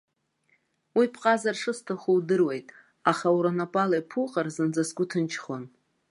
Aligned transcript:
Уи 0.97 1.05
ԥҟазар 1.13 1.55
шысҭаху 1.61 2.15
удыруеит, 2.17 2.67
аха 3.11 3.27
уара 3.35 3.49
унапала 3.53 3.95
иԥуҟар 4.01 4.47
зынӡа 4.55 4.83
сгәы 4.89 5.05
ҭынчхон. 5.09 5.63